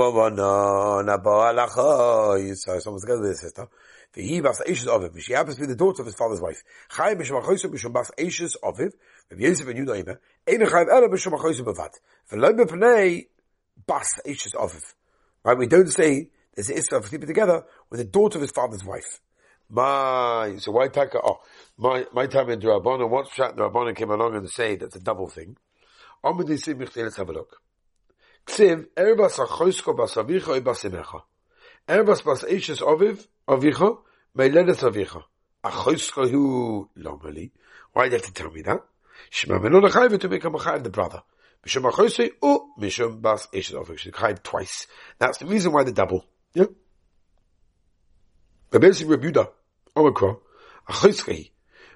Nabo 1.04 1.44
Alacha. 1.52 2.56
So 2.56 2.80
someone's 2.80 3.04
together 3.04 3.22
with 3.22 3.30
his 3.32 3.42
sister. 3.42 3.68
He 4.14 4.42
bas 4.42 4.62
Ashes 4.62 4.88
of 4.88 5.04
him. 5.04 5.20
She 5.20 5.34
happens 5.34 5.56
to 5.56 5.62
be 5.62 5.68
the 5.68 5.76
daughter 5.76 6.02
of 6.02 6.08
his 6.08 6.16
father's 6.16 6.42
wife. 6.42 6.64
Chai 6.90 7.14
b'shem 7.14 7.42
achoysu 7.42 7.66
b'shem 7.66 7.94
bas 7.94 8.10
Ashes 8.18 8.58
of 8.64 8.80
him. 8.80 8.92
Rabbi 9.30 9.44
Yosef 9.44 9.68
and 9.68 9.88
Yudah 9.88 10.00
Ime. 10.00 10.18
Ein 10.48 10.68
chayv 10.68 10.88
ela 10.90 11.08
b'shem 11.08 11.38
achoysu 11.38 11.62
b'vat. 11.62 12.00
V'lo 12.32 12.54
b'pnei 12.58 13.28
bas 13.86 14.08
Ashes 14.26 14.56
of 14.56 14.74
him. 14.74 14.82
Right? 15.44 15.58
We 15.58 15.68
don't 15.68 15.92
say 15.92 16.30
there's 16.56 16.70
an 16.70 16.78
Issa 16.78 16.96
of 16.96 17.06
sleeping 17.06 17.28
together 17.28 17.64
with 17.92 18.00
the 18.00 18.06
daughter 18.06 18.40
of 18.40 18.42
his 18.42 18.52
father's 18.52 18.84
wife. 18.84 19.22
My, 19.70 20.56
so 20.58 20.72
why 20.72 20.88
taka, 20.88 21.20
oh, 21.24 21.40
my, 21.78 22.06
my 22.14 22.26
time 22.26 22.50
in 22.50 22.60
Durabana, 22.60 23.08
once 23.08 23.30
Shat 23.34 23.56
Durabana 23.56 23.96
came 23.96 24.10
along 24.10 24.36
and 24.36 24.50
say 24.50 24.78
that's 24.78 24.96
a 24.96 25.00
double 25.00 25.28
thing. 25.28 25.58
Let's 26.24 26.66
have 27.18 27.30
a 27.30 27.34
look. 27.34 27.62
Ksiv, 28.48 28.88
erbas 28.96 29.40
achoysko 29.40 29.96
bas 29.96 30.16
avicha 30.16 30.56
i 30.56 30.62
bas 30.62 30.84
imecha. 30.84 31.22
Erbas 31.88 32.24
bas 32.24 32.44
eishes 32.44 32.82
aviv, 32.82 33.28
avicha, 33.48 33.98
meiledes 34.36 34.84
avicha. 34.84 35.24
Achoysko 35.64 36.30
hu 36.30 36.90
lomali. 36.98 37.52
Why 37.92 38.04
did 38.04 38.12
you 38.12 38.18
have 38.18 38.26
to 38.28 38.34
tell 38.34 38.52
me 38.52 38.62
that? 38.62 38.82
Shema 39.30 39.60
menu 39.60 39.82
lechayv 39.82 40.20
to 40.20 40.30
become 40.30 40.56
a 40.56 40.60
chayv 40.60 40.84
the 40.84 40.90
brother. 40.90 41.24
Mishum 41.66 41.92
achoyse 41.92 42.32
u 42.42 42.74
mishum 42.80 43.22
bas 43.22 43.48
eishes 43.54 43.76
aviv. 43.76 43.98
She 43.98 44.12
chayv 44.12 44.42
twice. 44.44 44.88
That's 45.20 45.40
the 45.40 45.46
reason 45.46 45.74
why 45.74 45.84
the 45.84 45.92
double. 45.92 46.26
Yeah? 46.54 46.66
But 48.72 48.82
basically 48.82 49.18
Rebuda, 49.18 49.50
Omikra, 49.96 50.40
achoyske 50.90 51.52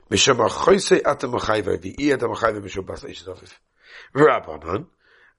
Mishum 0.10 0.46
achoyse 0.46 1.02
atam 1.06 1.32
achayv, 1.32 1.78
v'i 1.80 2.14
atam 2.14 2.32
achayv 2.32 2.62
mishum 2.62 2.86
bas 2.86 3.04
eishes 3.04 3.28
aviv. 3.28 3.54
Rabbanan, 4.14 4.88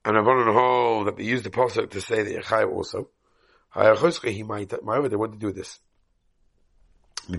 and 0.05 0.17
want 0.17 0.45
to 0.45 0.53
know 0.53 1.05
that 1.05 1.17
they 1.17 1.23
use 1.23 1.43
the 1.43 1.49
pasuk 1.49 1.91
to 1.91 2.01
say 2.01 2.23
that 2.23 2.43
Yechai 2.43 2.69
also. 2.69 3.09
He 4.23 4.43
might, 4.43 4.71
however, 4.71 5.09
they 5.09 5.15
want 5.15 5.33
to 5.33 5.39
do 5.39 5.51
this. 5.51 5.79
I 7.29 7.35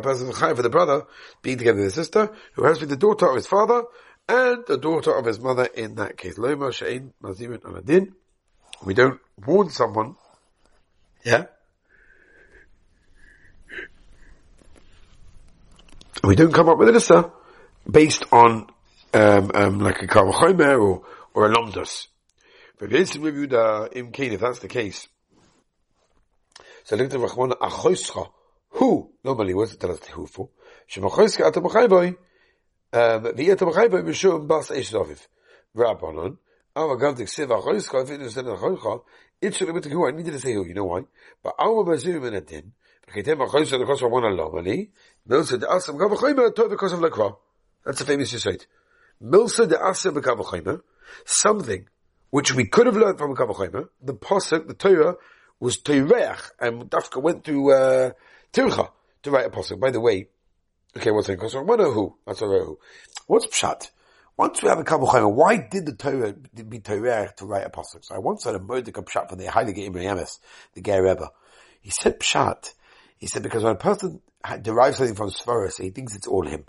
person 0.00 0.32
for 0.32 0.62
the 0.62 0.70
brother 0.70 1.04
being 1.42 1.58
together 1.58 1.78
with 1.78 1.86
his 1.86 1.94
sister, 1.94 2.30
who 2.54 2.64
has 2.64 2.78
been 2.78 2.88
the 2.88 2.96
daughter 2.96 3.28
of 3.28 3.36
his 3.36 3.46
father 3.46 3.84
and 4.28 4.64
the 4.66 4.78
daughter 4.78 5.16
of 5.16 5.24
his 5.24 5.40
mother 5.40 5.64
in 5.64 5.96
that 5.96 6.16
case. 6.16 6.38
We 8.84 8.94
don't 8.94 9.20
warn 9.44 9.70
someone. 9.70 10.16
Yeah. 11.24 11.46
We 16.22 16.36
don't 16.36 16.52
come 16.52 16.68
up 16.68 16.78
with 16.78 16.88
an 16.88 16.96
issa 16.96 17.32
based 17.90 18.24
on 18.30 18.68
um, 19.14 19.50
um, 19.54 19.78
like 19.80 20.02
a 20.02 20.06
Kavachomer 20.06 20.80
or, 20.80 21.02
or 21.34 21.50
a 21.50 21.54
Lomdus. 21.54 22.08
But 22.78 22.92
if 22.92 24.40
that's 24.40 24.58
the 24.58 24.68
case, 24.68 25.08
so 26.84 26.96
look 26.96 27.14
at 27.14 27.20
Rachmana 27.20 27.58
Achoischa. 27.58 28.30
Who? 28.70 29.12
Normally, 29.22 29.54
what's 29.54 29.74
it 29.74 29.80
tell 29.80 29.92
us 29.92 30.00
the 30.00 30.12
who 30.12 30.26
for? 30.26 30.48
Shemachoischa 30.90 31.46
ata 31.46 31.60
b'chayboy, 31.60 32.08
um, 32.08 33.24
v'yata 33.24 33.70
b'chayboy 33.70 34.02
mishum 34.02 34.48
bas 34.48 34.70
eish 34.70 34.92
doviv. 34.92 35.26
Rabbanon, 35.76 36.38
Ava 36.76 36.96
gav 36.96 37.16
the 37.16 37.24
ksiv 37.24 37.48
achoischa, 37.48 38.02
if 38.02 38.10
it 38.10 38.22
is 38.22 38.36
in 38.36 38.46
achoischa, 38.46 39.02
it 39.40 39.54
should 39.54 39.68
have 39.68 39.80
been 39.80 39.92
who, 39.92 40.08
I 40.08 40.10
needed 40.10 40.32
to 40.32 40.40
say 40.40 40.54
who, 40.54 40.66
you 40.66 40.74
know 40.74 40.84
why? 40.84 41.02
But 41.42 41.54
Alma 41.58 41.84
bazirim 41.84 42.26
in 42.26 42.34
a 42.34 42.40
din, 42.40 42.72
v'chetem 43.08 43.46
achoischa 43.46 43.78
the 43.78 43.84
kosher 43.84 44.08
one 44.08 44.24
alomali, 44.24 44.88
Milsa 45.28 45.60
de 45.60 45.66
asam 45.66 45.98
gav 45.98 46.10
achoymer 46.10 46.50
tov 46.50 46.70
because 46.70 46.94
of 46.94 47.00
lekra. 47.00 47.36
That's 47.84 48.00
a 48.00 48.06
famous 48.06 48.32
Yisait. 48.32 48.66
Milsa 49.22 49.68
de 49.68 49.80
Asa 49.80 50.10
b'Kavachomer, 50.10 50.82
something 51.24 51.86
which 52.30 52.54
we 52.54 52.66
could 52.66 52.86
have 52.86 52.96
learned 52.96 53.18
from 53.18 53.36
Kavachomer, 53.36 53.88
the 54.02 54.14
Pasuk, 54.14 54.66
the 54.66 54.74
Torah, 54.74 55.16
was 55.60 55.78
Teirech, 55.78 56.50
and 56.58 56.90
Dafka 56.90 57.22
went 57.22 57.44
to, 57.44 57.70
uh, 57.70 58.10
Tircha 58.52 58.90
to 59.22 59.30
write 59.30 59.46
a 59.46 59.50
Pasuk. 59.50 59.78
By 59.78 59.90
the 59.90 60.00
way, 60.00 60.28
okay, 60.96 61.10
what's 61.10 61.28
it? 61.28 61.36
Because 61.36 61.54
I 61.54 61.60
wonder 61.60 61.90
who. 61.90 62.16
That's 62.26 62.42
a 62.42 62.46
who. 62.46 62.78
What's 63.26 63.46
Pshat? 63.46 63.90
Once 64.36 64.62
we 64.62 64.68
have 64.70 64.78
a 64.78 64.84
Kavachomer, 64.84 65.32
why 65.32 65.68
did 65.70 65.86
the 65.86 65.94
Torah 65.94 66.32
be 66.32 66.80
Teirech 66.80 67.36
to 67.36 67.46
write 67.46 67.66
a 67.66 67.70
Pasuk? 67.70 68.04
So 68.04 68.14
I 68.14 68.18
once 68.18 68.44
had 68.44 68.56
a 68.56 68.58
Murdik 68.58 68.94
Pshat 68.94 69.28
for 69.28 69.36
the 69.36 69.44
Heilige 69.44 69.86
Ibrahim 69.86 70.18
the 70.74 70.80
Ger 70.80 71.02
Rebbe. 71.02 71.30
He 71.80 71.90
said 71.90 72.18
Pshat. 72.18 72.72
He 73.18 73.26
said 73.28 73.42
because 73.42 73.62
when 73.62 73.74
a 73.74 73.78
person 73.78 74.20
derives 74.62 74.96
something 74.96 75.14
from 75.14 75.30
Svaras, 75.30 75.80
he 75.80 75.90
thinks 75.90 76.16
it's 76.16 76.26
all 76.26 76.46
him. 76.46 76.64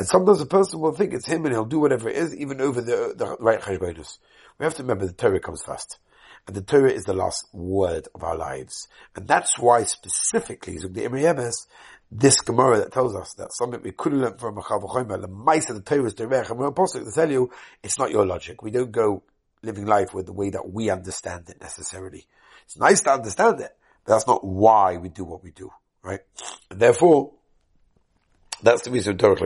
And 0.00 0.08
sometimes 0.08 0.40
a 0.40 0.46
person 0.46 0.80
will 0.80 0.94
think 0.94 1.12
it's 1.12 1.26
him 1.26 1.44
and 1.44 1.52
he'll 1.52 1.66
do 1.66 1.78
whatever 1.78 2.08
it 2.08 2.16
is, 2.16 2.34
even 2.34 2.62
over 2.62 2.80
the, 2.80 3.12
the 3.14 3.36
right 3.38 3.60
cheshbonus. 3.60 4.16
We 4.58 4.64
have 4.64 4.72
to 4.76 4.82
remember 4.82 5.06
the 5.06 5.12
Torah 5.12 5.40
comes 5.40 5.62
first. 5.62 5.98
And 6.46 6.56
the 6.56 6.62
Torah 6.62 6.90
is 6.90 7.04
the 7.04 7.12
last 7.12 7.46
word 7.52 8.08
of 8.14 8.24
our 8.24 8.34
lives. 8.34 8.88
And 9.14 9.28
that's 9.28 9.58
why 9.58 9.82
specifically, 9.82 10.78
the 10.78 11.04
Imri 11.04 11.26
this 12.10 12.40
Gemara 12.40 12.78
that 12.78 12.92
tells 12.92 13.14
us 13.14 13.34
that 13.34 13.52
something 13.52 13.82
we 13.82 13.92
could 13.92 14.14
learned 14.14 14.40
from 14.40 14.56
Machav 14.56 14.88
Chomer, 14.88 15.20
the 15.20 15.28
mice 15.28 15.68
of 15.68 15.76
the 15.76 15.82
Torah 15.82 16.06
is 16.06 16.14
derech, 16.14 16.48
and 16.48 16.58
we're 16.58 16.68
apostle 16.68 17.04
to 17.04 17.12
tell 17.12 17.30
you, 17.30 17.50
it's 17.82 17.98
not 17.98 18.10
your 18.10 18.24
logic. 18.24 18.62
We 18.62 18.70
don't 18.70 18.90
go 18.90 19.22
living 19.62 19.84
life 19.84 20.14
with 20.14 20.24
the 20.24 20.32
way 20.32 20.48
that 20.48 20.72
we 20.72 20.88
understand 20.88 21.50
it 21.50 21.60
necessarily. 21.60 22.26
It's 22.64 22.78
nice 22.78 23.02
to 23.02 23.12
understand 23.12 23.60
it, 23.60 23.76
but 24.06 24.14
that's 24.14 24.26
not 24.26 24.46
why 24.46 24.96
we 24.96 25.10
do 25.10 25.24
what 25.24 25.44
we 25.44 25.50
do, 25.50 25.70
right? 26.02 26.20
And 26.70 26.80
therefore, 26.80 27.32
that's 28.62 28.80
the 28.82 28.90
reason 28.90 29.18
Torah 29.18 29.36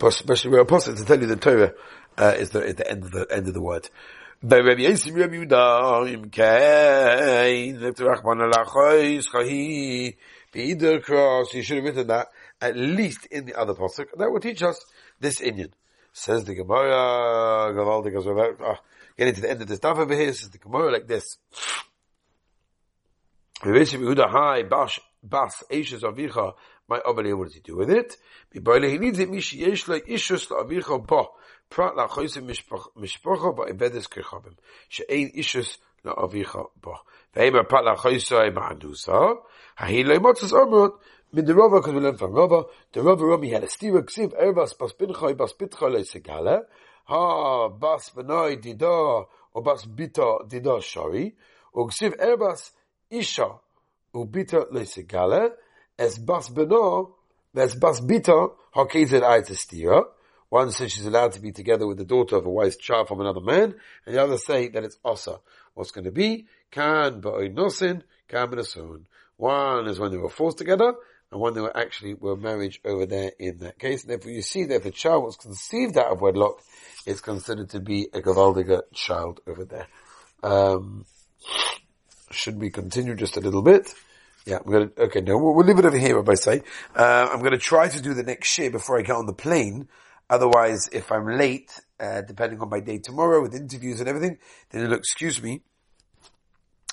Especially 0.00 0.50
we're 0.50 0.60
apostle 0.60 0.94
to 0.94 1.04
tell 1.04 1.20
you 1.20 1.26
the 1.26 1.36
Torah 1.36 1.72
uh, 2.16 2.34
is 2.36 2.50
the, 2.50 2.64
is 2.64 2.74
the 2.76 2.90
end 2.90 3.04
of 3.04 3.10
the 3.10 3.26
end 3.30 3.48
of 3.48 3.54
the 3.54 3.60
word. 3.60 3.88
Rabbi 4.40 4.58
Rabbi 4.58 4.82
Yehuda 10.54 11.02
Cross. 11.02 11.54
You 11.54 11.62
should 11.62 11.76
have 11.76 11.84
written 11.84 12.06
that 12.06 12.28
at 12.60 12.76
least 12.76 13.26
in 13.26 13.46
the 13.46 13.54
other 13.54 13.74
pasuk. 13.74 14.06
That 14.16 14.30
will 14.30 14.40
teach 14.40 14.62
us 14.62 14.84
this 15.20 15.40
Indian. 15.40 15.74
Says 16.12 16.44
the 16.44 16.54
Gemara, 16.54 17.72
Gavaldik, 17.74 18.60
uh, 18.60 18.74
getting 19.16 19.34
to 19.34 19.40
the 19.40 19.50
end 19.50 19.62
of 19.62 19.68
the 19.68 19.76
stuff 19.76 19.98
over 19.98 20.14
here, 20.14 20.32
says 20.32 20.50
the 20.50 20.58
Gemara 20.58 20.92
like 20.92 21.06
this. 21.06 21.38
Bas, 23.62 25.00
Bas, 25.22 25.64
Ashes 25.70 26.02
Avicha, 26.02 26.54
my 26.88 27.00
Abali, 27.00 27.36
what 27.36 27.46
does 27.48 27.54
he 27.54 27.60
do 27.60 27.76
with 27.76 27.90
it? 27.90 28.16
He 28.52 28.60
needs 28.60 29.18
it, 29.18 29.30
Mishi 29.30 29.88
like 29.88 30.06
Ishus 30.06 30.48
Avicha 30.48 31.06
Ba, 31.06 31.24
Prat 31.68 31.96
La 31.96 32.08
Choyse 32.08 32.38
Mishpocha 32.38 33.56
Ba 33.56 33.72
Ibedes 33.72 34.08
Kechabim, 34.08 34.54
She'ein 34.88 35.30
Ishus 35.36 35.78
La 36.04 36.14
Avicha 36.14 36.66
Ba. 36.80 36.94
Ve'emer 37.34 37.68
Prat 37.68 37.84
La 37.84 37.94
Choyse 37.96 38.50
Ma'andusa, 38.54 39.36
Hahi 39.78 40.04
Lo 40.04 40.18
Motzes 40.18 40.52
Omrot, 40.52 40.98
Min 41.30 41.44
the 41.44 41.54
Rava, 41.54 41.80
because 41.80 41.92
we 41.92 42.00
learned 42.00 42.18
from 42.18 42.32
Rava, 42.32 42.64
the 42.92 43.02
Rava 43.02 43.26
Rami 43.26 43.50
had 43.50 43.62
a 43.62 43.66
stira 43.66 44.02
ksiv, 44.02 44.32
Ervas 44.40 44.78
Bas 44.78 44.94
Binchai 44.94 45.36
Bas 45.36 45.52
Bitcha 45.52 45.92
Le 45.92 46.00
Segala, 46.00 46.62
Ha 47.04 47.68
Bas 47.68 48.10
Benoi 48.16 48.56
Dida, 48.56 49.26
or 49.52 49.62
Bas 49.62 49.84
Bita 49.84 50.48
Dida 50.48 50.82
Shari, 50.82 51.36
or 51.74 51.88
ksiv 51.88 52.16
Ervas 52.18 52.70
Isha, 53.10 53.60
Ubita 54.26 54.70
Le 54.72 54.82
Segala, 54.82 55.50
as 55.98 56.18
Bas 56.18 56.48
Beno, 56.48 57.12
as 57.54 57.74
Bas 57.74 58.00
Bita, 58.00 58.50
Hakizet 58.74 59.22
Ayat 59.22 59.50
Stira, 59.50 60.04
one 60.48 60.70
says 60.70 60.92
she's 60.92 61.06
allowed 61.06 61.32
to 61.32 61.40
be 61.40 61.52
together 61.52 61.86
with 61.86 61.98
the 61.98 62.04
daughter 62.04 62.36
of 62.36 62.46
a 62.46 62.50
wife's 62.50 62.76
child 62.76 63.08
from 63.08 63.20
another 63.20 63.40
man, 63.40 63.74
and 64.06 64.14
the 64.14 64.22
other 64.22 64.38
say 64.38 64.68
that 64.68 64.84
it's 64.84 64.98
Asa. 65.04 65.40
What's 65.74 65.90
going 65.90 66.06
to 66.06 66.10
be? 66.10 66.46
Kan 66.70 67.20
Ba'oy 67.20 67.54
Nosin, 67.54 68.02
Kan 68.28 68.48
Benasun. 68.48 69.04
One 69.36 69.86
is 69.86 70.00
when 70.00 70.10
they 70.10 70.16
were 70.16 70.30
forced 70.30 70.58
together, 70.58 70.94
and 71.30 71.40
one 71.40 71.54
they 71.54 71.60
were 71.60 71.76
actually 71.76 72.14
were 72.14 72.36
marriage 72.36 72.80
over 72.84 73.06
there 73.06 73.32
in 73.38 73.58
that 73.58 73.78
case. 73.78 74.02
And 74.02 74.10
therefore 74.10 74.32
you 74.32 74.42
see 74.42 74.64
that 74.64 74.76
if 74.76 74.86
a 74.86 74.90
child 74.90 75.24
was 75.24 75.36
conceived 75.36 75.98
out 75.98 76.12
of 76.12 76.20
wedlock, 76.20 76.60
it's 77.06 77.20
considered 77.20 77.70
to 77.70 77.80
be 77.80 78.08
a 78.12 78.20
Gavaldiga 78.20 78.82
child 78.92 79.40
over 79.46 79.64
there. 79.64 79.86
Um, 80.42 81.04
should 82.30 82.58
we 82.58 82.70
continue 82.70 83.14
just 83.14 83.36
a 83.36 83.40
little 83.40 83.62
bit? 83.62 83.94
Yeah, 84.48 84.60
I'm 84.64 84.72
gonna, 84.72 84.90
okay, 84.96 85.20
no, 85.20 85.36
we'll, 85.36 85.54
we'll 85.54 85.66
leave 85.66 85.78
it 85.78 85.84
over 85.84 85.98
here, 85.98 86.16
Rabbi 86.16 86.32
say. 86.32 86.62
Uh, 86.96 87.28
I'm 87.30 87.42
gonna 87.42 87.58
try 87.58 87.86
to 87.86 88.00
do 88.00 88.14
the 88.14 88.22
next 88.22 88.48
share 88.48 88.70
before 88.70 88.98
I 88.98 89.02
get 89.02 89.14
on 89.14 89.26
the 89.26 89.34
plane. 89.34 89.88
Otherwise, 90.30 90.88
if 90.90 91.12
I'm 91.12 91.26
late, 91.26 91.70
uh, 92.00 92.22
depending 92.22 92.58
on 92.60 92.70
my 92.70 92.80
day 92.80 92.96
tomorrow 92.96 93.42
with 93.42 93.54
interviews 93.54 94.00
and 94.00 94.08
everything, 94.08 94.38
then 94.70 94.84
it'll 94.84 94.96
excuse 94.96 95.42
me. 95.42 95.60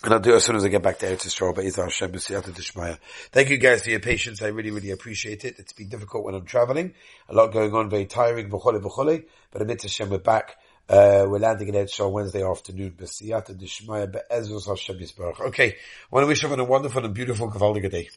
And 0.03 0.13
I'll 0.13 0.19
do 0.19 0.33
it 0.33 0.35
as 0.35 0.43
soon 0.43 0.57
as 0.57 0.65
I 0.65 0.67
get 0.67 0.83
back 0.83 0.99
to 0.99 1.05
Eretz 1.05 1.25
Yisrael, 1.25 1.55
but 1.55 1.63
Hashem, 1.63 2.11
Dishmaya. 2.11 2.99
Thank 3.31 3.49
you 3.49 3.57
guys 3.57 3.83
for 3.83 3.89
your 3.89 4.01
patience. 4.01 4.41
I 4.41 4.47
really, 4.47 4.71
really 4.71 4.91
appreciate 4.91 5.45
it. 5.45 5.57
It's 5.57 5.71
been 5.71 5.87
difficult 5.87 6.25
when 6.25 6.35
I'm 6.35 6.45
traveling. 6.45 6.93
A 7.29 7.33
lot 7.33 7.53
going 7.53 7.73
on, 7.73 7.89
very 7.89 8.05
tiring, 8.05 8.49
v'chole 8.49 8.81
v'chole. 8.81 9.23
But 9.51 9.61
amidst 9.61 9.85
Hashem, 9.85 10.09
we're 10.09 10.17
back. 10.17 10.57
Uh, 10.87 11.25
we're 11.27 11.39
landing 11.39 11.67
in 11.69 11.73
Yisrael 11.73 12.11
Wednesday 12.11 12.43
afternoon. 12.43 12.91
B'siyata 12.91 13.55
Dishmaya 13.55 14.11
be'ezus 14.11 14.67
Hashem 14.67 14.99
Yisbarach. 14.99 15.39
Okay. 15.47 15.69
I 15.69 15.75
want 16.11 16.25
to 16.25 16.27
wish 16.27 16.43
everyone 16.43 16.59
a 16.59 16.69
wonderful 16.69 17.03
and 17.03 17.13
beautiful 17.13 17.49
Gavaldiga 17.49 17.89
day. 17.89 18.09